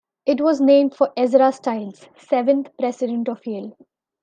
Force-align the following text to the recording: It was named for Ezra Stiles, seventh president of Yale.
It 0.25 0.41
was 0.41 0.59
named 0.59 0.95
for 0.95 1.11
Ezra 1.15 1.51
Stiles, 1.51 2.09
seventh 2.17 2.71
president 2.75 3.29
of 3.29 3.45
Yale. 3.45 3.77